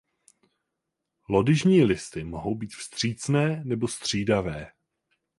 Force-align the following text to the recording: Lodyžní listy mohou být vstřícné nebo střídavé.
Lodyžní 1.29 1.83
listy 1.83 2.23
mohou 2.23 2.55
být 2.55 2.73
vstřícné 2.75 3.63
nebo 3.65 3.87
střídavé. 3.87 4.71